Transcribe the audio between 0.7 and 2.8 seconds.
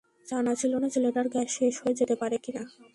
না ছেলেটার গ্যাস শেষ হয়ে যেতে পারে কিনা।